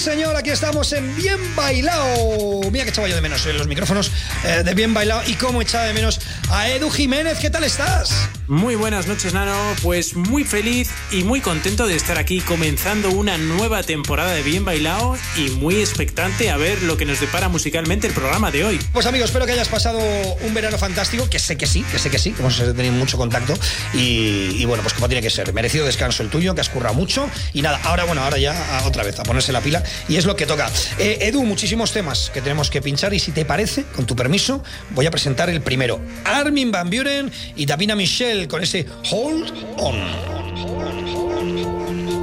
Señor, 0.00 0.36
aquí 0.36 0.50
estamos 0.50 0.92
en 0.92 1.16
Bien 1.16 1.38
Bailado. 1.56 2.60
Mira 2.70 2.84
que 2.84 2.90
echaba 2.90 3.08
yo 3.08 3.14
de 3.14 3.20
menos 3.20 3.44
en 3.46 3.58
los 3.58 3.66
micrófonos 3.66 4.12
eh, 4.44 4.62
de 4.64 4.74
Bien 4.74 4.94
Bailado 4.94 5.22
y 5.26 5.34
cómo 5.34 5.60
echaba 5.62 5.84
de 5.84 5.92
menos 5.92 6.20
a 6.50 6.68
Edu 6.68 6.90
Jiménez. 6.90 7.38
¿Qué 7.38 7.50
tal 7.50 7.64
estás? 7.64 8.28
Muy 8.48 8.76
buenas 8.76 9.06
noches, 9.06 9.34
Nano. 9.34 9.52
Pues 9.82 10.16
muy 10.16 10.42
feliz 10.42 10.88
y 11.12 11.22
muy 11.22 11.42
contento 11.42 11.86
de 11.86 11.94
estar 11.94 12.16
aquí 12.16 12.40
comenzando 12.40 13.10
una 13.10 13.36
nueva 13.36 13.82
temporada 13.82 14.32
de 14.32 14.42
Bien 14.42 14.64
Bailado 14.64 15.18
y 15.36 15.50
muy 15.50 15.76
expectante 15.76 16.50
a 16.50 16.56
ver 16.56 16.82
lo 16.82 16.96
que 16.96 17.04
nos 17.04 17.20
depara 17.20 17.50
musicalmente 17.50 18.06
el 18.06 18.14
programa 18.14 18.50
de 18.50 18.64
hoy. 18.64 18.78
Pues 18.94 19.04
amigos, 19.04 19.28
espero 19.28 19.44
que 19.44 19.52
hayas 19.52 19.68
pasado 19.68 20.00
un 20.40 20.54
verano 20.54 20.78
fantástico, 20.78 21.28
que 21.28 21.38
sé 21.38 21.58
que 21.58 21.66
sí, 21.66 21.84
que 21.92 21.98
sé 21.98 22.08
que 22.08 22.18
sí, 22.18 22.32
que 22.32 22.40
hemos 22.40 22.56
tenido 22.56 22.94
mucho 22.94 23.18
contacto 23.18 23.52
y, 23.92 24.64
bueno, 24.64 24.82
pues 24.82 24.94
como 24.94 25.08
tiene 25.08 25.20
que 25.20 25.28
ser, 25.28 25.52
merecido 25.52 25.84
descanso 25.84 26.22
el 26.22 26.30
tuyo, 26.30 26.54
que 26.54 26.62
has 26.62 26.70
currado 26.70 26.94
mucho 26.94 27.28
y 27.52 27.60
nada, 27.60 27.78
ahora 27.84 28.04
bueno, 28.04 28.22
ahora 28.22 28.38
ya 28.38 28.82
otra 28.86 29.04
vez 29.04 29.20
a 29.20 29.24
ponerse 29.24 29.52
la 29.52 29.60
pila 29.60 29.84
y 30.08 30.16
es 30.16 30.24
lo 30.24 30.36
que 30.36 30.46
toca. 30.46 30.70
Eh, 30.98 31.18
Edu, 31.20 31.44
muchísimos 31.44 31.92
temas 31.92 32.30
que 32.32 32.40
tenemos 32.40 32.70
que 32.70 32.80
pinchar 32.80 33.12
y 33.12 33.18
si 33.18 33.30
te 33.30 33.44
parece, 33.44 33.84
con 33.94 34.06
tu 34.06 34.16
permiso, 34.16 34.64
voy 34.92 35.04
a 35.04 35.10
presentar 35.10 35.50
el 35.50 35.60
primero. 35.60 36.00
Armin 36.24 36.70
Van 36.70 36.88
Buren 36.88 37.30
y 37.54 37.66
Davina 37.66 37.94
Michelle 37.94 38.37
con 38.46 38.62
ese 38.62 38.86
Hold 39.06 39.52
On. 39.78 39.94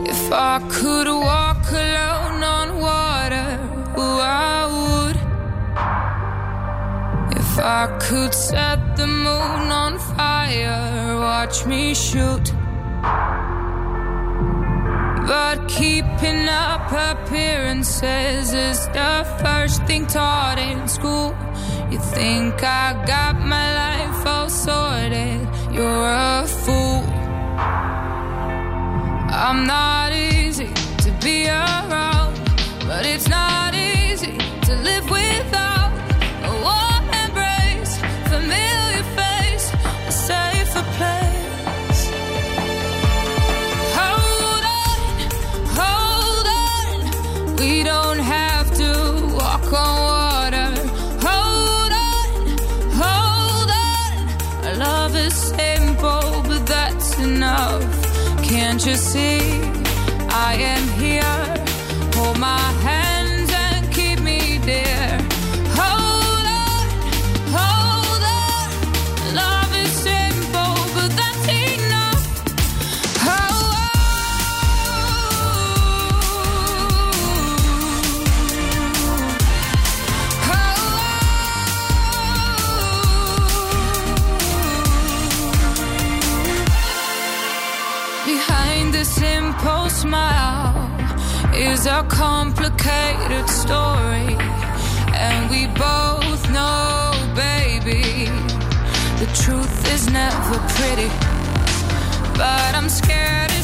If 0.05 0.31
I 0.31 0.59
could 0.69 1.07
walk 1.07 1.69
alone 1.71 2.43
on 2.43 2.79
water, 2.79 3.59
I 3.97 4.65
would. 4.75 5.17
If 7.37 7.59
I 7.59 7.87
could 7.99 8.33
set 8.33 8.95
the 8.95 9.07
moon 9.07 9.71
on 9.83 9.99
fire, 9.99 11.17
watch 11.19 11.65
me 11.65 11.93
shoot. 11.93 12.53
But 15.27 15.67
keeping 15.67 16.47
up 16.47 16.91
appearances 16.91 18.53
is 18.53 18.87
the 18.89 19.25
first 19.41 19.83
thing 19.83 20.05
taught 20.05 20.59
in 20.59 20.87
school. 20.87 21.35
You 21.91 21.99
think 21.99 22.63
I 22.63 23.03
got 23.05 23.39
my 23.39 23.67
life 23.81 24.25
all 24.25 24.49
sorted? 24.49 25.47
You're 25.75 25.83
a 25.83 26.47
fool. 26.47 27.03
I'm 29.29 29.67
not 29.67 30.13
easy 30.13 30.69
to 30.99 31.11
be 31.21 31.47
around, 31.49 32.39
but 32.87 33.05
it's 33.05 33.27
not 33.27 33.75
easy 33.75 34.37
to 34.67 34.75
live 34.77 35.09
without 35.09 35.64
Can't 58.75 58.87
you 58.87 58.95
see? 58.97 59.39
I 60.27 60.55
am 60.59 60.85
here. 60.99 62.13
Hold 62.13 62.37
my 62.37 62.59
hands 62.83 63.04
is 91.85 91.91
a 91.91 92.03
complicated 92.03 93.47
story. 93.49 94.35
And 95.13 95.49
we 95.49 95.67
both 95.67 96.49
know, 96.49 97.11
baby, 97.35 98.25
the 99.21 99.29
truth 99.43 99.93
is 99.93 100.09
never 100.09 100.57
pretty. 100.75 101.09
But 102.37 102.71
I'm 102.75 102.89
scared 102.89 103.54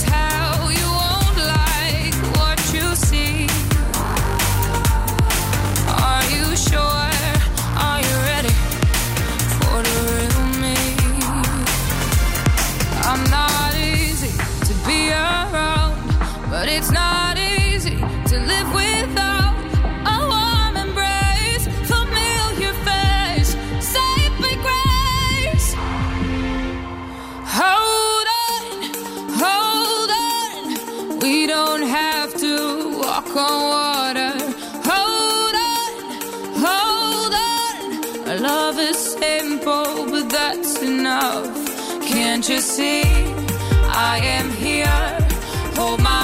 Can't 42.42 42.54
you 42.56 42.62
see? 42.62 43.04
I 43.94 44.20
am 44.24 44.50
here. 44.50 44.88
Hold 45.76 46.02
my 46.02 46.21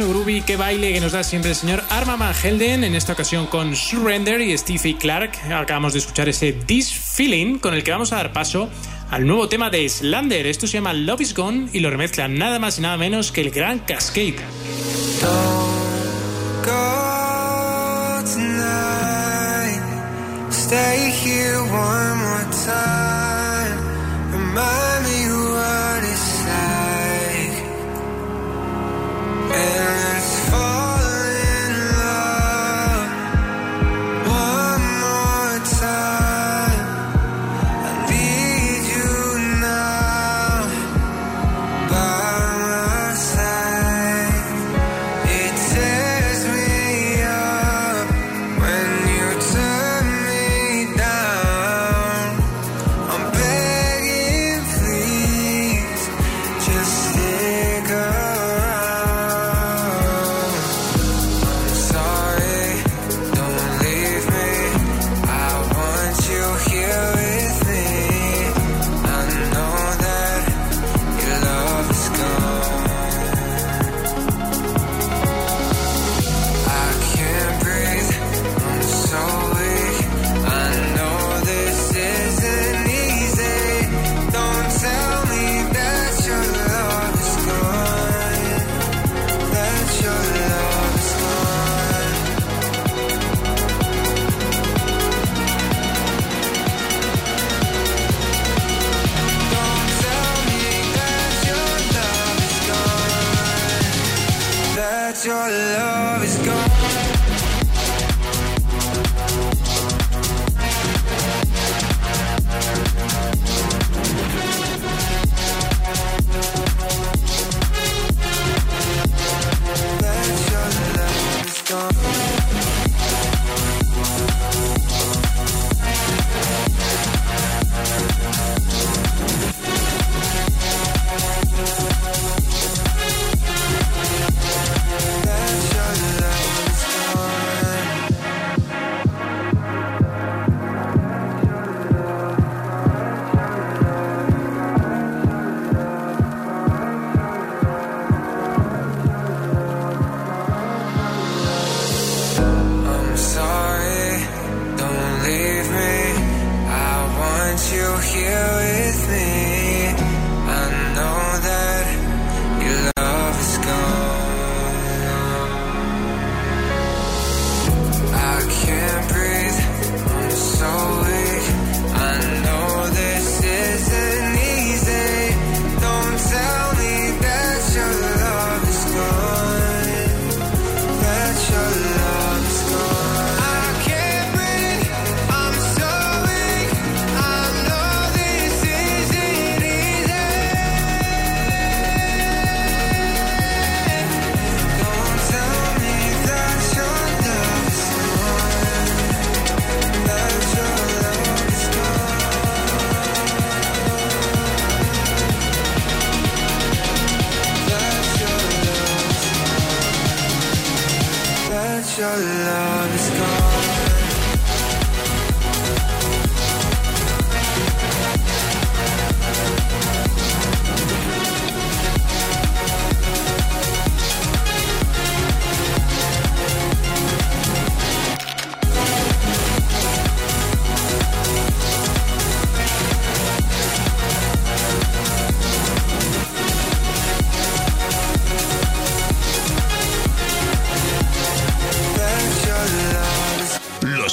Maravilloso 0.00 0.08
groovy, 0.08 0.40
que 0.42 0.56
baile 0.56 0.92
que 0.94 1.00
nos 1.00 1.12
da 1.12 1.22
siempre 1.22 1.50
el 1.50 1.56
señor 1.56 1.82
Arma 1.90 2.16
Van 2.16 2.34
Helden, 2.34 2.84
en 2.84 2.94
esta 2.94 3.12
ocasión 3.12 3.46
con 3.46 3.76
Surrender 3.76 4.40
y 4.40 4.56
Stevie 4.56 4.96
Clark. 4.96 5.32
Acabamos 5.52 5.92
de 5.92 5.98
escuchar 5.98 6.28
ese 6.28 6.52
This 6.52 6.90
Feeling 6.90 7.58
con 7.58 7.74
el 7.74 7.84
que 7.84 7.90
vamos 7.90 8.12
a 8.12 8.16
dar 8.16 8.32
paso 8.32 8.70
al 9.10 9.26
nuevo 9.26 9.48
tema 9.48 9.68
de 9.68 9.86
Slander. 9.86 10.46
Esto 10.46 10.66
se 10.66 10.74
llama 10.74 10.94
Love 10.94 11.20
is 11.20 11.34
Gone 11.34 11.68
y 11.72 11.80
lo 11.80 11.90
remezcla 11.90 12.28
nada 12.28 12.58
más 12.58 12.78
y 12.78 12.82
nada 12.82 12.96
menos 12.96 13.30
que 13.30 13.42
el 13.42 13.50
gran 13.50 13.80
Cascade. 13.80 14.36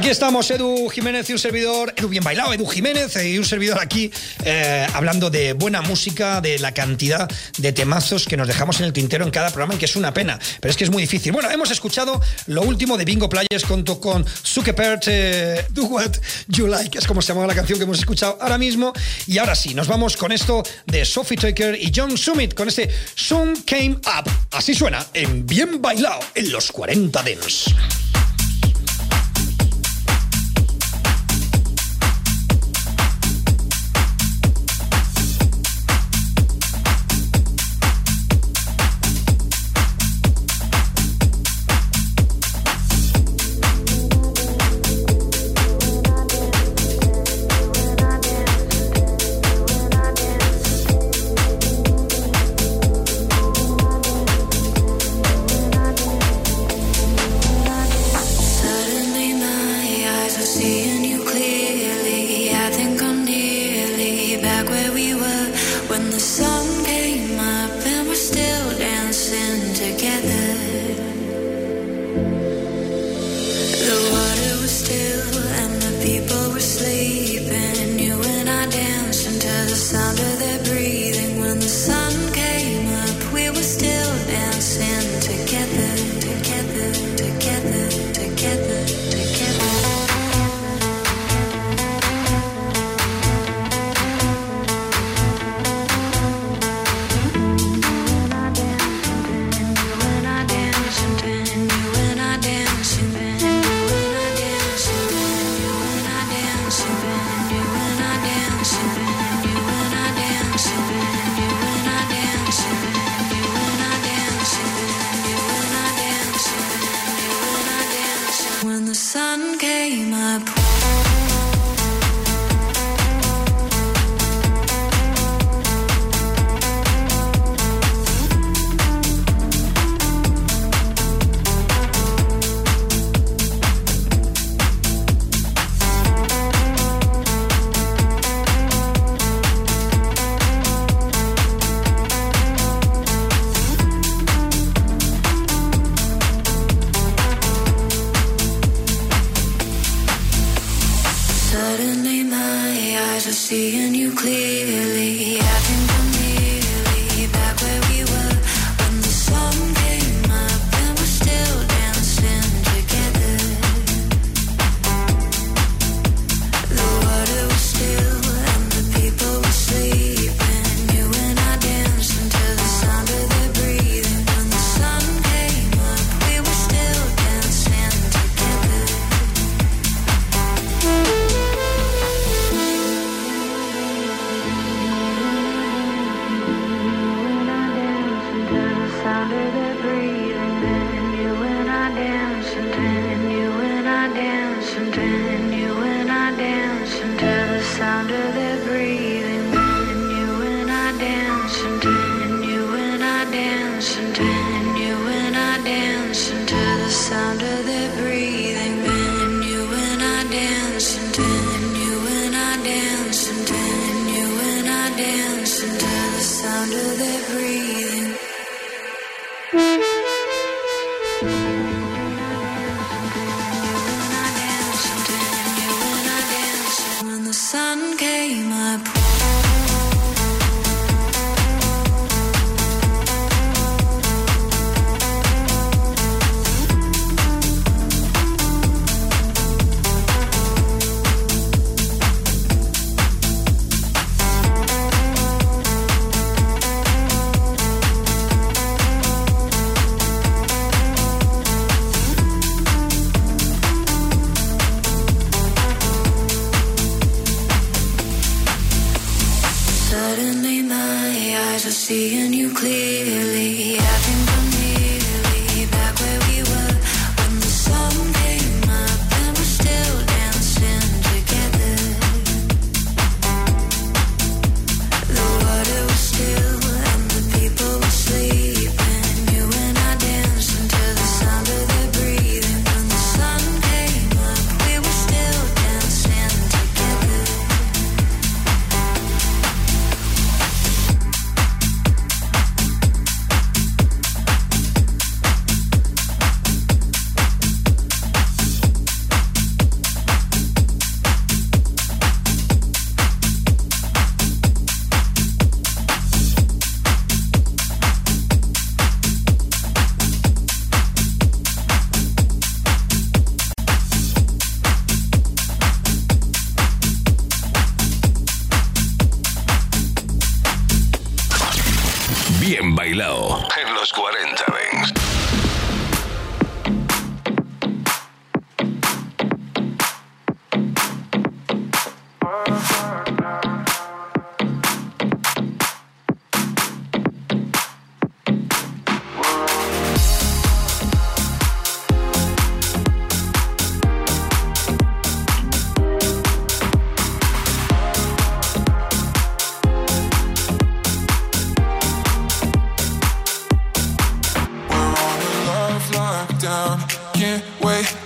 Aquí 0.00 0.08
estamos, 0.08 0.50
Edu 0.50 0.88
Jiménez 0.88 1.28
y 1.28 1.34
un 1.34 1.38
servidor, 1.38 1.92
Edu 1.94 2.08
bien 2.08 2.24
bailado, 2.24 2.54
Edu 2.54 2.64
Jiménez 2.64 3.14
y 3.22 3.36
un 3.36 3.44
servidor 3.44 3.78
aquí 3.82 4.10
eh, 4.46 4.86
hablando 4.94 5.28
de 5.28 5.52
buena 5.52 5.82
música, 5.82 6.40
de 6.40 6.58
la 6.58 6.72
cantidad 6.72 7.30
de 7.58 7.72
temazos 7.72 8.24
que 8.24 8.38
nos 8.38 8.48
dejamos 8.48 8.80
en 8.80 8.86
el 8.86 8.94
tintero 8.94 9.26
en 9.26 9.30
cada 9.30 9.50
programa 9.50 9.74
y 9.74 9.76
que 9.76 9.84
es 9.84 9.96
una 9.96 10.14
pena, 10.14 10.38
pero 10.58 10.70
es 10.70 10.78
que 10.78 10.84
es 10.84 10.90
muy 10.90 11.02
difícil. 11.02 11.32
Bueno, 11.32 11.50
hemos 11.50 11.70
escuchado 11.70 12.18
lo 12.46 12.62
último 12.62 12.96
de 12.96 13.04
Bingo 13.04 13.28
Players 13.28 13.62
junto 13.68 14.00
con 14.00 14.24
Zuckerberg, 14.26 15.02
eh, 15.06 15.66
Do 15.68 15.82
What 15.82 16.12
You 16.48 16.66
Like, 16.66 16.96
es 16.96 17.06
como 17.06 17.20
se 17.20 17.28
llamaba 17.28 17.48
la 17.48 17.54
canción 17.54 17.78
que 17.78 17.84
hemos 17.84 17.98
escuchado 17.98 18.38
ahora 18.40 18.56
mismo. 18.56 18.94
Y 19.26 19.36
ahora 19.36 19.54
sí, 19.54 19.74
nos 19.74 19.86
vamos 19.86 20.16
con 20.16 20.32
esto 20.32 20.62
de 20.86 21.04
Sophie 21.04 21.36
Tucker 21.36 21.76
y 21.78 21.92
John 21.94 22.16
Summit, 22.16 22.54
con 22.54 22.68
este 22.68 22.88
Sun 23.14 23.64
Came 23.66 23.98
Up. 24.06 24.30
Así 24.52 24.72
suena 24.72 25.06
en 25.12 25.44
Bien 25.44 25.82
Bailado 25.82 26.20
en 26.34 26.50
los 26.50 26.72
40 26.72 27.22
Dents. 27.22 27.66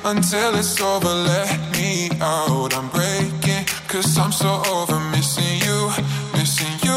Until 0.04 0.54
it's 0.54 0.80
over. 0.80 1.08
Let 1.08 1.72
me 1.72 2.10
out. 2.20 2.74
I'm 2.74 2.88
breaking, 2.90 3.64
cause 3.88 4.16
I'm 4.18 4.32
so 4.32 4.62
over 4.66 5.00
missing 5.10 5.58
you, 5.66 5.90
missing 6.34 6.76
you. 6.82 6.96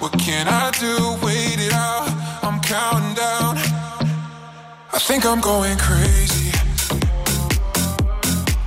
What 0.00 0.12
can 0.18 0.48
I 0.48 0.70
do? 0.72 1.16
Wait 1.24 1.58
it 1.58 1.72
out. 1.72 2.08
I'm 2.42 2.60
counting 2.60 3.14
down. 3.14 3.56
I 4.92 4.98
think 4.98 5.24
I'm 5.24 5.40
going 5.40 5.78
crazy. 5.78 6.50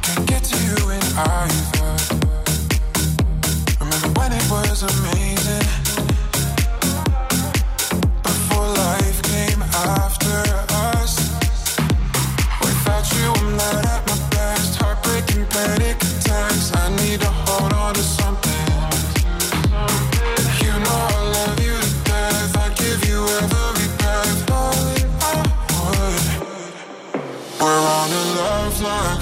Can't 0.02 0.26
get 0.28 0.44
to 0.44 0.58
you 0.68 0.90
in 0.96 1.04
either. 1.18 1.96
Remember 3.80 4.20
when 4.20 4.32
it 4.32 4.46
was 4.50 4.84
amazing? 4.84 5.19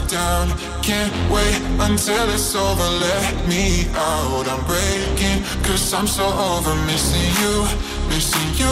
Lockdown. 0.07 0.83
Can't 0.83 1.13
wait 1.31 1.61
until 1.79 2.29
it's 2.29 2.55
over. 2.55 2.83
Let 2.83 3.47
me 3.47 3.87
out. 3.95 4.47
I'm 4.47 4.63
breaking, 4.65 5.43
cause 5.63 5.93
I'm 5.93 6.07
so 6.07 6.25
over 6.25 6.75
missing 6.85 7.31
you, 7.41 7.63
missing 8.09 8.49
you. 8.55 8.71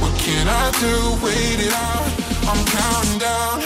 What 0.00 0.14
can 0.18 0.48
I 0.48 0.70
do? 0.80 1.24
Wait 1.24 1.60
it 1.60 1.72
out. 1.72 2.06
I'm 2.48 2.64
counting 2.66 3.18
down. 3.18 3.60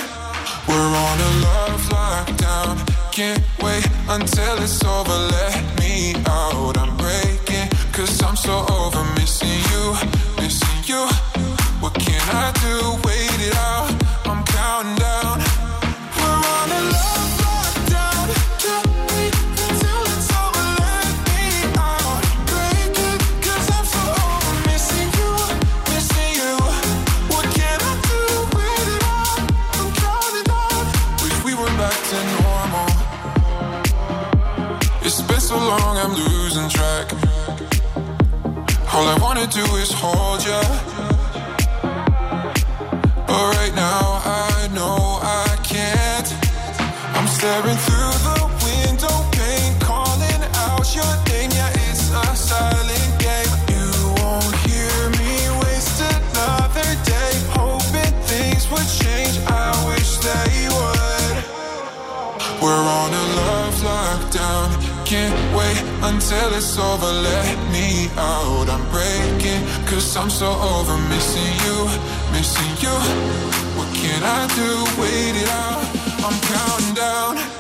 We're 0.68 0.94
on 1.06 1.18
a 1.20 1.30
love 1.46 1.80
lockdown. 1.88 3.12
Can't 3.12 3.42
wait 3.62 3.86
until 4.08 4.62
it's 4.62 4.84
over. 4.84 5.10
Let 5.10 5.80
me 5.80 6.14
out. 6.26 6.76
I'm 6.78 6.96
breaking, 6.96 7.68
cause 7.92 8.22
I'm 8.22 8.36
so 8.36 8.64
over 8.70 9.04
missing 9.14 9.60
you, 9.70 9.94
missing 10.36 10.82
you. 10.84 11.06
What 11.80 11.94
can 11.94 12.22
I 12.34 12.52
do? 12.64 12.98
Wait 13.06 13.48
it 13.48 13.56
out. 13.56 13.90
I'm 14.26 14.44
counting 14.44 14.96
down. 14.96 15.27
All 38.98 39.06
I 39.06 39.16
wanna 39.20 39.46
do 39.46 39.62
is 39.76 39.92
hold 39.92 40.44
ya. 40.44 40.60
But 43.28 43.44
right 43.56 43.72
now, 43.72 44.02
I 44.26 44.68
know 44.74 45.20
I 45.22 45.54
can't. 45.62 46.28
I'm 47.14 47.28
staring 47.28 47.78
through 47.86 48.14
the 48.28 48.38
window 48.66 49.16
pane, 49.30 49.78
calling 49.78 50.42
out 50.66 50.86
your 50.98 51.14
name. 51.30 51.50
Yeah, 51.54 51.86
it's 51.86 52.10
a 52.10 52.26
silent 52.34 53.10
game. 53.22 53.52
You 53.70 53.86
won't 54.18 54.54
hear 54.66 54.98
me 55.20 55.32
waste 55.62 56.02
another 56.02 56.90
day, 57.06 57.32
hoping 57.54 58.14
things 58.26 58.66
would 58.72 58.88
change. 59.02 59.38
I 59.46 59.70
wish 59.90 60.10
they 60.26 60.66
would. 60.74 61.36
We're 62.60 62.86
on 63.00 63.10
a 63.14 63.24
love 63.40 63.76
lockdown. 63.92 64.68
Can't 65.06 65.38
wait 65.56 65.78
until 66.02 66.52
it's 66.52 66.76
over. 66.76 67.12
Let 67.28 67.67
out. 68.16 68.68
I'm 68.68 68.84
breaking, 68.90 69.62
cause 69.86 70.16
I'm 70.16 70.30
so 70.30 70.48
over 70.48 70.96
missing 71.08 71.52
you, 71.64 71.76
missing 72.32 72.72
you. 72.84 72.94
What 73.76 73.88
can 73.94 74.22
I 74.22 74.46
do? 74.54 74.70
Wait 75.00 75.34
it 75.42 75.48
out. 75.48 75.82
I'm 76.24 76.38
counting 76.52 76.94
down. 76.94 77.57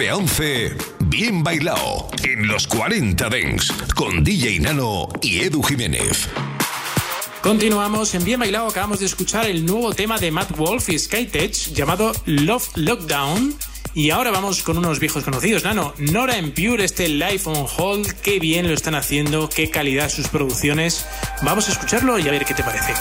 9 0.00 0.10
a 0.12 0.16
11, 0.16 0.76
bien 1.00 1.42
bailado 1.42 2.08
en 2.24 2.48
los 2.48 2.66
40 2.66 3.28
Dents 3.28 3.70
con 3.94 4.24
DJ 4.24 4.58
Nano 4.60 5.10
y 5.20 5.40
Edu 5.40 5.62
Jiménez. 5.62 6.26
Continuamos 7.42 8.14
en 8.14 8.24
Bien 8.24 8.40
Bailado. 8.40 8.68
Acabamos 8.68 9.00
de 9.00 9.04
escuchar 9.04 9.44
el 9.44 9.66
nuevo 9.66 9.92
tema 9.92 10.16
de 10.16 10.30
Matt 10.30 10.56
Wolf 10.56 10.88
y 10.88 10.98
Skytech 10.98 11.52
llamado 11.74 12.12
Love 12.24 12.70
Lockdown. 12.76 13.54
Y 13.92 14.08
ahora 14.08 14.30
vamos 14.30 14.62
con 14.62 14.78
unos 14.78 15.00
viejos 15.00 15.22
conocidos, 15.22 15.64
Nano. 15.64 15.92
Nora 15.98 16.38
en 16.38 16.52
Pure, 16.52 16.82
este 16.82 17.06
Live 17.06 17.42
on 17.44 17.66
Hold. 17.76 18.10
Qué 18.22 18.40
bien 18.40 18.68
lo 18.68 18.72
están 18.72 18.94
haciendo, 18.94 19.50
qué 19.50 19.68
calidad 19.70 20.08
sus 20.08 20.28
producciones. 20.28 21.04
Vamos 21.42 21.68
a 21.68 21.72
escucharlo 21.72 22.18
y 22.18 22.26
a 22.26 22.30
ver 22.30 22.46
qué 22.46 22.54
te 22.54 22.62
parece. 22.62 22.94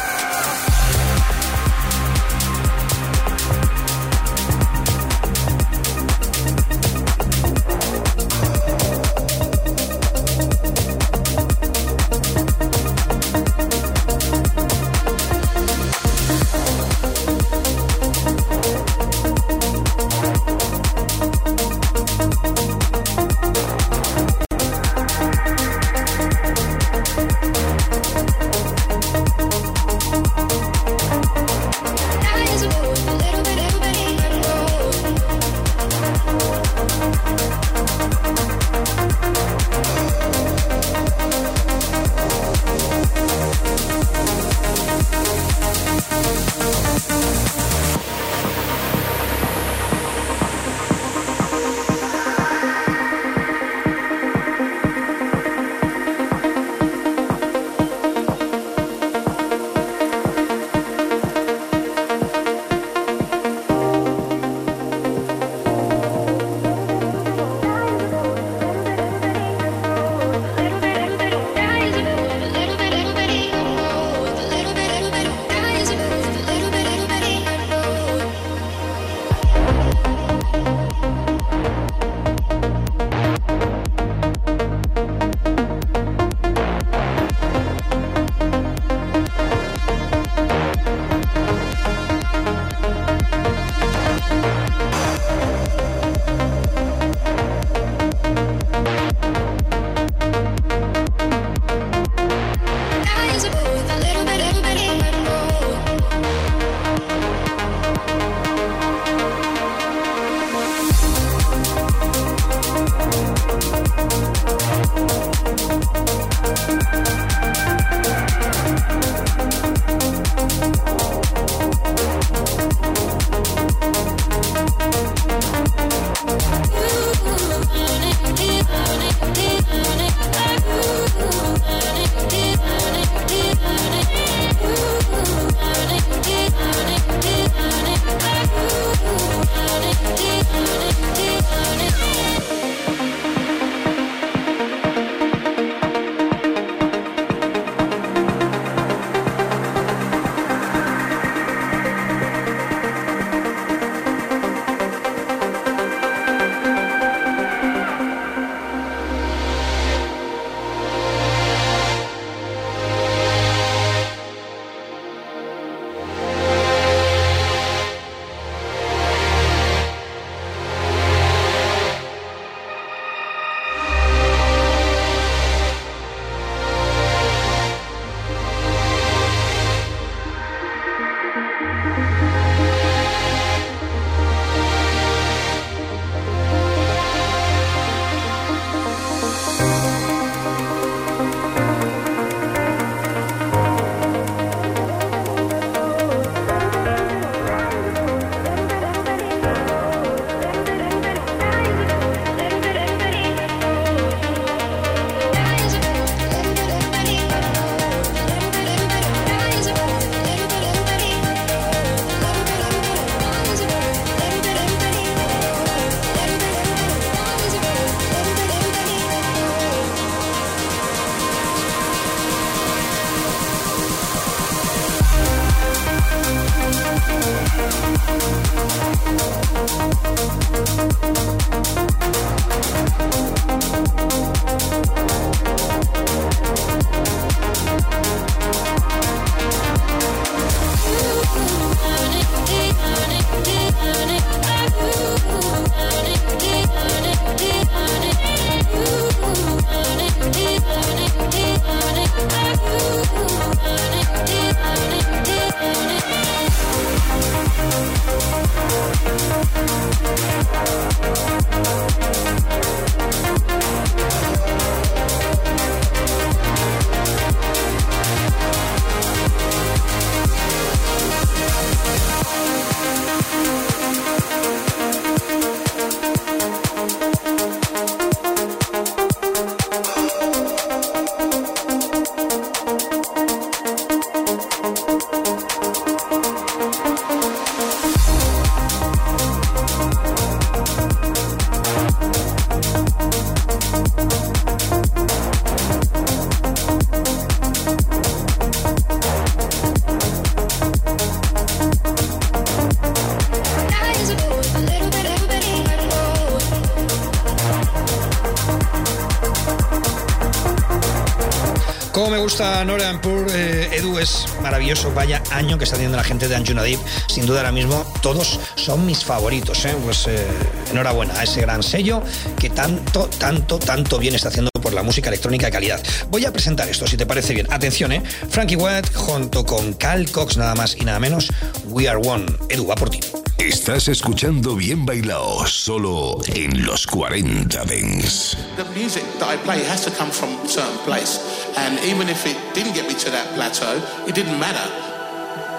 Gusta 312.40 312.64
Nora 312.64 312.90
Ampur, 312.90 313.28
eh, 313.34 313.68
Edu 313.74 314.00
es 314.00 314.24
maravilloso, 314.42 314.94
vaya 314.94 315.22
año 315.30 315.58
que 315.58 315.66
está 315.66 315.76
haciendo 315.76 315.98
la 315.98 316.06
gente 316.06 316.30
de 316.30 316.38
Anjuna 316.38 316.64
Deep, 316.64 316.80
sin 317.10 317.26
duda 317.26 317.40
ahora 317.40 317.52
mismo 317.52 317.86
todos 318.02 318.40
son 318.56 318.86
mis 318.86 319.04
favoritos, 319.04 319.66
¿eh? 319.66 319.76
pues 319.84 320.08
eh, 320.08 320.26
enhorabuena 320.72 321.20
a 321.20 321.24
ese 321.24 321.42
gran 321.42 321.62
sello 321.62 322.02
que 322.40 322.50
tanto, 322.50 323.10
tanto, 323.18 323.60
tanto 323.60 324.00
bien 324.00 324.16
está 324.16 324.30
haciendo 324.30 324.52
por 324.52 324.72
la 324.72 324.84
música 324.84 325.10
electrónica 325.10 325.48
de 325.48 325.52
calidad. 325.52 325.84
Voy 326.12 326.24
a 326.24 326.32
presentar 326.32 326.70
esto, 326.70 326.88
si 326.88 326.96
te 326.96 327.06
parece 327.06 327.34
bien. 327.34 327.46
Atención, 327.52 327.92
¿eh? 327.92 328.02
Frankie 328.30 328.56
Watt 328.56 328.94
junto 328.94 329.46
con 329.46 329.74
Cal 329.74 330.10
Cox, 330.10 330.38
nada 330.38 330.56
más 330.56 330.78
y 330.80 330.86
nada 330.86 331.02
menos, 331.02 331.28
We 331.66 331.90
Are 331.90 332.00
One. 332.02 332.26
Edu, 332.48 332.66
va 332.68 332.76
por 332.76 332.90
ti. 332.90 333.02
Estás 333.40 333.88
escuchando 333.88 334.56
Bien 334.56 334.86
Bailao 334.86 335.48
solo 335.48 336.18
en 336.28 336.66
los 336.66 336.86
40 336.86 337.66
Dents. 337.66 338.38
The 338.58 338.66
music 338.78 339.04
that 339.20 339.34
I 339.34 339.38
play 339.38 339.64
has 339.64 339.86
to 339.86 339.92
come 339.92 340.12
from 340.12 340.30
a 340.44 340.48
certain 340.48 340.78
place. 340.86 341.20
And 341.58 341.80
even 341.86 342.10
if 342.10 342.26
it 342.26 342.38
didn't 342.54 342.74
get 342.74 342.88
me 342.88 342.96
to 342.96 343.10
that 343.12 343.34
plateau, 343.36 343.82
it 344.06 344.14
didn't 344.14 344.40
matter. 344.40 344.70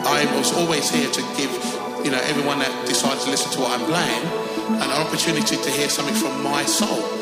I 0.05 0.27
was 0.37 0.53
always 0.53 0.91
here 0.91 1.11
to 1.11 1.23
give, 1.37 1.51
you 2.05 2.11
know, 2.11 2.21
everyone 2.29 2.59
that 2.61 2.87
decides 2.87 3.25
to 3.25 3.31
listen 3.31 3.51
to 3.53 3.61
what 3.61 3.73
I'm 3.73 3.87
playing 3.87 4.51
an 4.79 4.91
opportunity 4.93 5.57
to 5.57 5.71
hear 5.71 5.89
something 5.89 6.15
from 6.15 6.43
my 6.45 6.65
soul. 6.65 7.20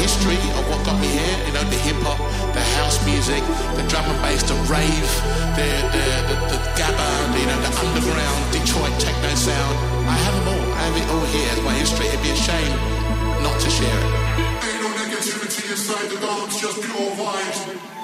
History 0.00 0.40
of 0.56 0.64
what 0.72 0.80
got 0.88 0.96
me 0.98 1.08
here, 1.08 1.38
you 1.46 1.52
know, 1.52 1.64
the 1.68 1.76
hip 1.84 2.00
hop, 2.00 2.16
the 2.56 2.64
house 2.80 2.96
music, 3.04 3.44
the 3.76 3.84
drum 3.92 4.08
and 4.08 4.20
bass, 4.24 4.42
the 4.42 4.56
rave, 4.64 5.12
the 5.60 5.68
the, 5.92 6.04
the, 6.28 6.36
the 6.50 6.58
gabba, 6.72 7.08
you 7.36 7.44
know, 7.44 7.60
the 7.60 7.72
underground 7.84 8.40
Detroit 8.48 8.96
techno 8.96 9.28
sound. 9.36 9.76
I 10.08 10.16
have 10.24 10.34
them 10.40 10.48
all. 10.56 10.66
I 10.72 10.80
have 10.88 10.96
it 10.96 11.06
all 11.12 11.26
here 11.36 11.50
as 11.52 11.60
my 11.62 11.74
history. 11.76 12.06
It'd 12.08 12.22
be 12.24 12.32
a 12.32 12.40
shame 12.48 12.74
not 13.44 13.60
to 13.60 13.68
share 13.68 14.00
it. 14.00 14.08
Ain't 14.64 14.80
no 14.80 14.88
negativity 15.04 15.68
inside 15.68 16.08
the 16.08 16.16
dance, 16.16 16.60
just 16.60 16.80
pure 16.80 17.12
vibes. 17.20 17.99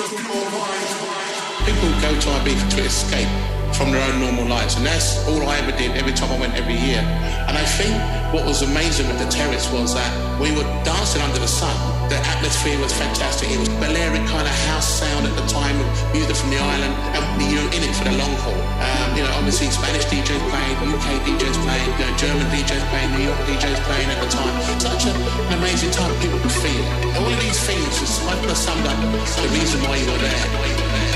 People 0.00 1.92
go 2.00 2.08
to 2.08 2.28
Ibiza 2.40 2.70
to 2.72 2.80
escape 2.88 3.28
from 3.76 3.92
their 3.92 4.00
own 4.00 4.20
normal 4.20 4.46
lives, 4.48 4.74
and 4.76 4.86
that's 4.86 5.20
all 5.28 5.44
I 5.44 5.58
ever 5.58 5.76
did 5.76 5.92
every 5.92 6.14
time 6.16 6.32
I 6.32 6.40
went 6.40 6.54
every 6.56 6.72
year. 6.72 7.04
And 7.44 7.52
I 7.52 7.64
think 7.76 7.92
what 8.32 8.46
was 8.46 8.62
amazing 8.62 9.08
with 9.08 9.18
the 9.20 9.28
terrace 9.28 9.70
was 9.70 9.92
that 9.92 10.08
we 10.40 10.56
were 10.56 10.64
dancing 10.88 11.20
under 11.20 11.38
the 11.38 11.46
sun. 11.46 11.76
The 12.08 12.16
atmosphere 12.16 12.80
was 12.80 12.94
fantastic. 12.96 13.50
It 13.50 13.58
was 13.58 13.68
Balearic 13.76 14.24
kind 14.24 14.48
of 14.48 14.56
house 14.72 14.88
sound 14.88 15.26
at 15.26 15.36
the 15.36 15.44
time, 15.52 15.76
music 16.16 16.36
from 16.36 16.48
the 16.48 16.60
island, 16.64 16.94
and 17.12 17.22
you 17.44 17.60
know, 17.60 17.68
in 17.68 17.84
it 17.84 17.92
for 17.92 18.04
the 18.04 18.16
long 18.16 18.34
haul. 18.40 18.56
Uh, 18.80 18.99
You 19.16 19.26
know, 19.26 19.32
obviously 19.36 19.68
Spanish 19.68 20.04
DJs 20.06 20.42
playing, 20.50 20.76
UK 20.94 21.06
DJs 21.26 21.58
playing, 21.66 21.90
German 22.16 22.46
DJs 22.54 22.84
playing, 22.90 23.10
New 23.16 23.24
York 23.24 23.38
DJs 23.48 23.80
playing 23.84 24.08
at 24.08 24.18
the 24.22 24.28
time. 24.30 24.54
Such 24.80 25.06
an 25.06 25.16
amazing 25.58 25.90
time. 25.90 26.14
People 26.20 26.38
could 26.38 26.52
feel 26.52 26.84
all 27.18 27.26
of 27.26 27.40
these 27.40 27.60
things 27.66 27.98
just 27.98 28.22
summed 28.56 28.86
up 28.86 28.98
the 29.36 29.48
reason 29.58 29.80
why 29.82 29.96
you 29.96 30.06
were 30.06 30.18
there. 30.18 30.46
Why 30.56 30.66
you 30.66 30.76
were 30.76 30.92
there. 30.94 31.09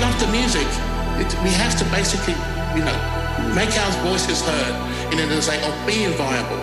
Love 0.00 0.18
the 0.20 0.26
music, 0.28 0.66
it, 1.18 1.30
we 1.42 1.50
have 1.50 1.76
to 1.78 1.84
basically, 1.90 2.34
you 2.76 2.84
know, 2.84 2.96
make 3.54 3.72
our 3.78 3.92
voices 4.04 4.40
heard 4.42 4.74
in 5.12 5.20
order 5.20 5.36
to 5.36 5.42
say, 5.42 5.56
of 5.66 5.74
being 5.86 6.12
viable. 6.12 6.60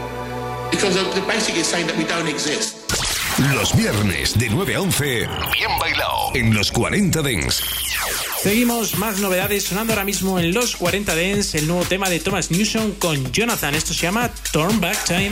Because 0.71 0.95
they're 0.95 1.13
they're 1.13 1.27
basically 1.27 1.63
saying 1.63 1.87
that 1.87 1.97
we 1.97 2.05
don't 2.05 2.27
exist. 2.27 2.83
Los 3.55 3.75
viernes 3.75 4.37
de 4.37 4.49
9 4.49 4.75
a 4.75 4.81
11, 4.81 5.27
Bien 5.53 5.71
Bailao 5.79 6.31
en 6.35 6.53
los 6.53 6.71
40 6.71 7.21
Dents. 7.21 7.63
Seguimos, 8.41 8.97
más 8.97 9.19
novedades 9.19 9.63
sonando 9.63 9.93
ahora 9.93 10.05
mismo 10.05 10.37
en 10.37 10.53
los 10.53 10.75
40 10.75 11.15
Dents, 11.15 11.55
el 11.55 11.67
nuevo 11.67 11.83
tema 11.85 12.09
de 12.09 12.19
Thomas 12.19 12.51
Newson 12.51 12.91
con 12.93 13.31
Jonathan. 13.31 13.73
Esto 13.73 13.93
se 13.93 14.01
llama 14.01 14.29
Turn 14.51 14.79
Back 14.79 15.03
Time. 15.05 15.31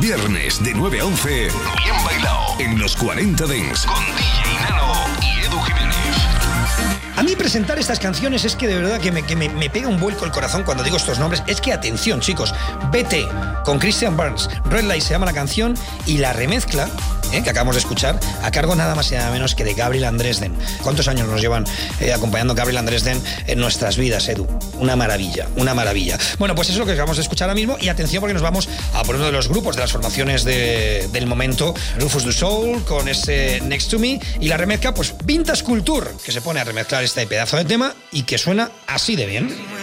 Viernes 0.00 0.62
de 0.62 0.74
9 0.74 1.00
a 1.00 1.04
11, 1.06 1.28
bien 1.30 2.04
bailado 2.04 2.46
en 2.60 2.78
los 2.78 2.96
40 2.96 3.46
Dents 3.46 3.84
con 3.84 3.96
DJ 4.16 4.60
Nano 4.70 4.92
y 5.22 5.40
Edu 5.46 5.58
Jiménez. 5.60 5.96
A 7.16 7.22
mí 7.24 7.34
presentar 7.34 7.78
estas 7.78 7.98
canciones 7.98 8.44
es 8.44 8.54
que 8.54 8.68
de 8.68 8.76
verdad 8.76 9.00
que 9.00 9.10
me, 9.10 9.22
que 9.24 9.34
me- 9.34 9.48
me 9.48 9.68
pega 9.70 9.88
un 9.88 9.98
vuelco 9.98 10.24
el 10.24 10.30
corazón 10.30 10.62
cuando 10.62 10.84
digo 10.84 10.96
estos 10.96 11.18
nombres. 11.18 11.42
Es 11.48 11.60
que 11.60 11.72
atención, 11.72 12.20
chicos. 12.20 12.54
BT 12.92 13.28
con 13.64 13.78
Christian 13.80 14.16
Burns, 14.16 14.48
Red 14.66 14.84
Light 14.84 15.02
se 15.02 15.10
llama 15.10 15.26
la 15.26 15.32
canción 15.32 15.74
y 16.06 16.18
la 16.18 16.32
remezcla 16.32 16.88
eh, 17.32 17.42
que 17.42 17.50
acabamos 17.50 17.74
de 17.76 17.80
escuchar 17.80 18.18
a 18.42 18.50
cargo 18.50 18.74
nada 18.74 18.94
más 18.94 19.10
y 19.12 19.14
nada 19.14 19.30
menos 19.30 19.54
que 19.54 19.64
de 19.64 19.74
Gabriel 19.74 20.04
Andresden. 20.04 20.54
¿Cuántos 20.82 21.08
años 21.08 21.28
nos 21.28 21.40
llevan 21.40 21.64
eh, 22.00 22.12
acompañando 22.12 22.54
Gabriel 22.54 22.78
Andresden 22.78 23.20
en 23.46 23.58
nuestras 23.58 23.96
vidas, 23.96 24.28
Edu? 24.28 24.46
Una 24.78 24.96
maravilla, 24.96 25.48
una 25.56 25.74
maravilla. 25.74 26.18
Bueno, 26.38 26.54
pues 26.54 26.68
eso 26.68 26.74
es 26.76 26.78
lo 26.80 26.86
que 26.86 26.92
acabamos 26.92 27.16
de 27.16 27.22
escuchar 27.22 27.48
ahora 27.48 27.54
mismo 27.56 27.76
y 27.80 27.88
atención 27.88 28.20
porque 28.20 28.34
nos 28.34 28.42
vamos 28.42 28.68
a 28.94 29.02
por 29.04 29.16
uno 29.16 29.26
de 29.26 29.32
los 29.32 29.48
grupos 29.48 29.76
de 29.76 29.82
las 29.82 29.92
formaciones 29.92 30.44
de- 30.44 31.08
del 31.12 31.26
momento, 31.26 31.74
Rufus 31.98 32.24
du 32.24 32.32
Soul 32.32 32.82
con 32.84 33.08
ese 33.08 33.60
Next 33.62 33.90
to 33.90 33.98
Me 33.98 34.20
y 34.40 34.48
la 34.48 34.56
remezcla, 34.56 34.94
pues 34.94 35.14
Vintage 35.24 35.62
Culture, 35.64 36.06
que 36.24 36.32
se 36.32 36.40
pone 36.40 36.60
a 36.60 36.64
remezclar 36.64 37.04
este 37.04 37.26
pedazo 37.26 37.56
de 37.56 37.64
tema 37.64 37.94
y 38.12 38.22
que 38.22 38.38
suena 38.38 38.70
así 38.86 39.16
de 39.16 39.26
bien. 39.26 39.77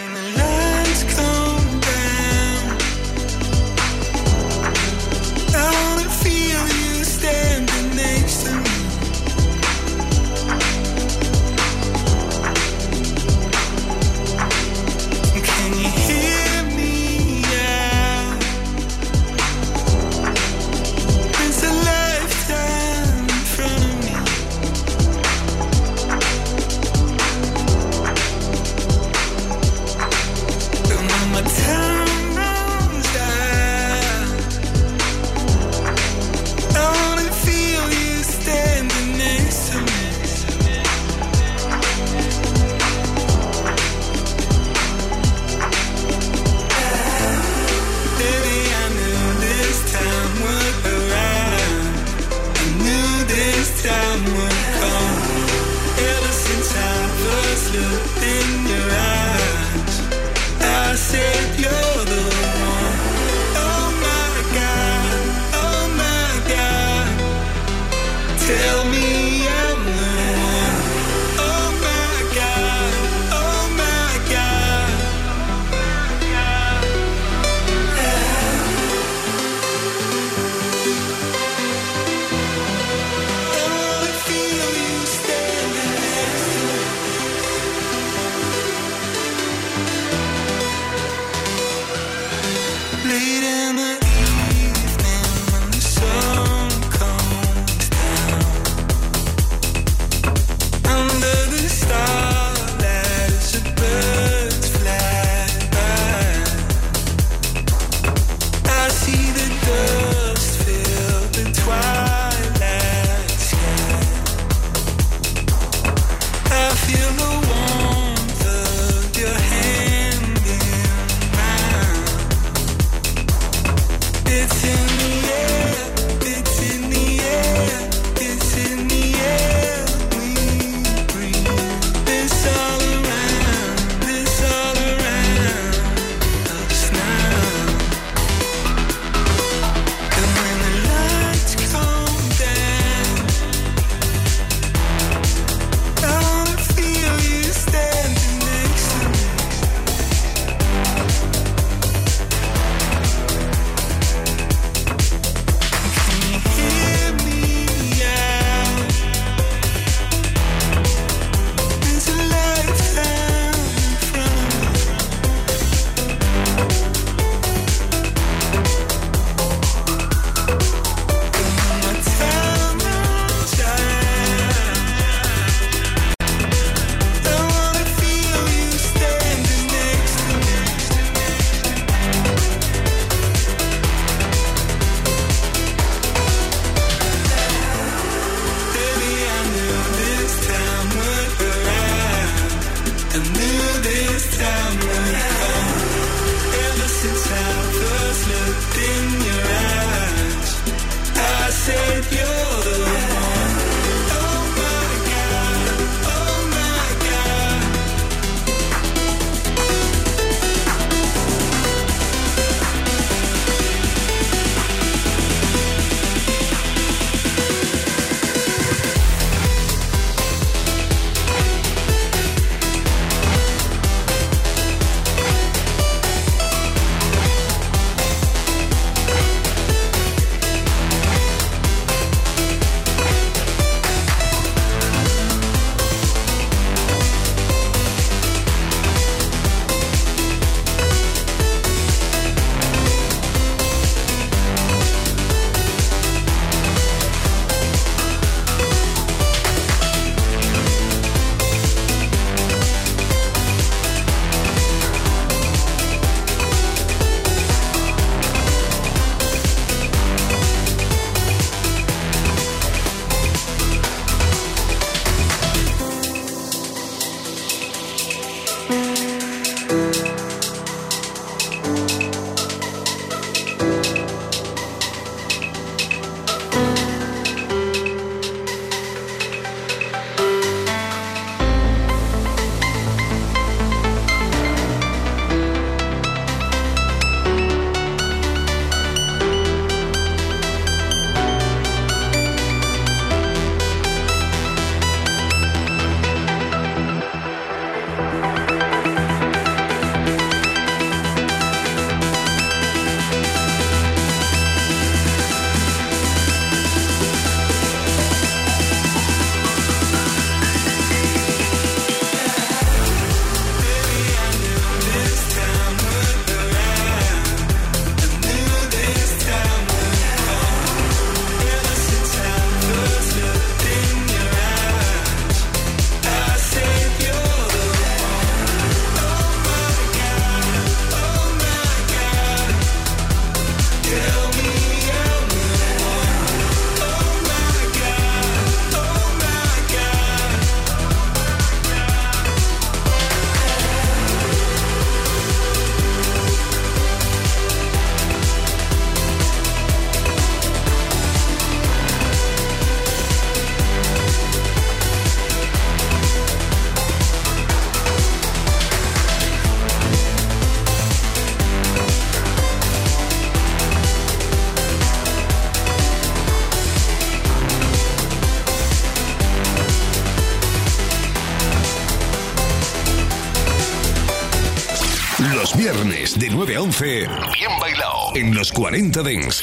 40 378.76 379.02
Dents. 379.04 379.42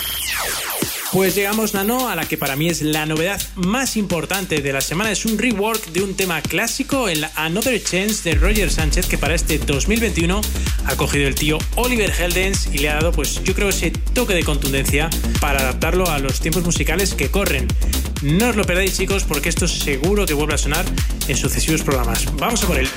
Pues 1.11 1.34
llegamos, 1.34 1.73
Nano, 1.73 2.07
a 2.07 2.15
la 2.15 2.27
que 2.27 2.38
para 2.38 2.55
mí 2.55 2.69
es 2.69 2.84
la 2.84 3.07
novedad 3.07 3.41
más 3.55 3.97
importante 3.97 4.61
de 4.61 4.71
la 4.71 4.79
semana. 4.79 5.11
Es 5.11 5.25
un 5.25 5.39
rework 5.39 5.88
de 5.88 6.03
un 6.03 6.13
tema 6.13 6.39
clásico, 6.43 7.09
el 7.09 7.25
Another 7.36 7.84
Chance 7.84 8.29
de 8.29 8.36
Roger 8.36 8.69
Sánchez, 8.69 9.07
que 9.07 9.17
para 9.17 9.34
este 9.34 9.57
2021 9.57 10.39
ha 10.86 10.95
cogido 10.97 11.27
el 11.27 11.34
tío 11.34 11.57
Oliver 11.77 12.13
Heldens 12.15 12.69
y 12.71 12.77
le 12.77 12.89
ha 12.89 12.95
dado, 12.95 13.11
pues 13.11 13.43
yo 13.43 13.55
creo, 13.55 13.69
ese 13.69 13.89
toque 13.89 14.36
de 14.36 14.43
contundencia 14.43 15.09
para 15.41 15.61
adaptarlo 15.61 16.07
a 16.11 16.19
los 16.19 16.39
tiempos 16.39 16.63
musicales 16.63 17.15
que 17.15 17.31
corren. 17.31 17.65
No 18.21 18.49
os 18.49 18.55
lo 18.55 18.65
perdáis, 18.65 18.95
chicos, 18.95 19.23
porque 19.23 19.49
esto 19.49 19.67
seguro 19.67 20.27
que 20.27 20.36
vuelve 20.36 20.53
a 20.53 20.59
sonar 20.59 20.86
en 21.27 21.38
sucesivos 21.38 21.81
programas. 21.81 22.25
Vamos 22.36 22.63
a 22.63 22.67
por 22.67 22.77
él. 22.77 22.88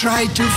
I 0.00 0.24
tried 0.24 0.36
to 0.36 0.49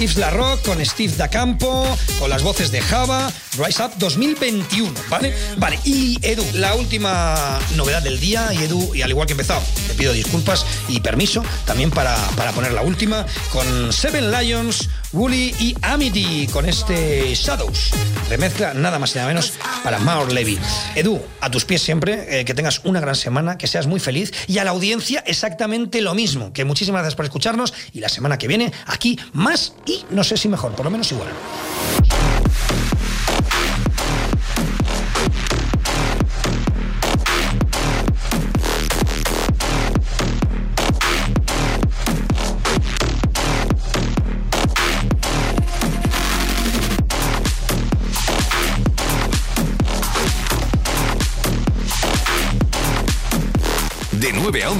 escuchar, 0.00 0.06
Yves 0.06 0.16
La 0.16 0.30
Rock 0.30 0.62
con 0.64 0.84
Steve 0.84 1.14
Da 1.16 1.28
Campo, 1.28 1.86
con 2.18 2.30
las 2.30 2.42
voces 2.42 2.70
de 2.70 2.80
Java, 2.80 3.30
Rise 3.58 3.82
Up 3.82 3.92
2021, 3.98 4.92
¿vale? 5.08 5.34
Vale, 5.56 5.78
y 5.84 6.18
Edu, 6.22 6.44
la 6.54 6.74
última 6.74 7.58
novedad 7.76 8.02
del 8.02 8.20
día, 8.20 8.52
y 8.52 8.64
Edu, 8.64 8.94
y 8.94 9.02
al 9.02 9.10
igual 9.10 9.26
que 9.26 9.32
empezado, 9.32 9.62
pido 10.00 10.14
disculpas 10.14 10.64
y 10.88 11.00
permiso 11.00 11.44
también 11.66 11.90
para, 11.90 12.16
para 12.34 12.52
poner 12.52 12.72
la 12.72 12.80
última, 12.80 13.26
con 13.52 13.92
Seven 13.92 14.30
Lions, 14.30 14.88
Woolly 15.12 15.54
y 15.60 15.76
Amity, 15.82 16.46
con 16.50 16.66
este 16.66 17.34
Shadows. 17.34 17.90
Remezcla 18.30 18.72
nada 18.72 18.98
más 18.98 19.12
y 19.12 19.16
nada 19.16 19.28
menos 19.28 19.52
para 19.84 19.98
Maor 19.98 20.32
Levy. 20.32 20.58
Edu, 20.94 21.20
a 21.42 21.50
tus 21.50 21.66
pies 21.66 21.82
siempre, 21.82 22.40
eh, 22.40 22.46
que 22.46 22.54
tengas 22.54 22.80
una 22.84 23.00
gran 23.00 23.14
semana, 23.14 23.58
que 23.58 23.66
seas 23.66 23.86
muy 23.86 24.00
feliz, 24.00 24.32
y 24.46 24.56
a 24.56 24.64
la 24.64 24.70
audiencia 24.70 25.22
exactamente 25.26 26.00
lo 26.00 26.14
mismo, 26.14 26.54
que 26.54 26.64
muchísimas 26.64 27.02
gracias 27.02 27.16
por 27.16 27.26
escucharnos, 27.26 27.74
y 27.92 28.00
la 28.00 28.08
semana 28.08 28.38
que 28.38 28.48
viene 28.48 28.72
aquí 28.86 29.18
más 29.34 29.74
y 29.84 30.02
no 30.08 30.24
sé 30.24 30.38
si 30.38 30.48
mejor, 30.48 30.72
por 30.72 30.86
lo 30.86 30.90
menos 30.90 31.12
igual. 31.12 31.28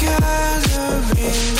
gathering 0.00 1.59